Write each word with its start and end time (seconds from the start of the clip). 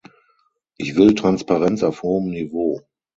Ich 0.77 0.95
will 0.95 1.13
Transparenz 1.13 1.83
auf 1.83 2.01
hohem 2.01 2.31
Niveau. 2.31 2.81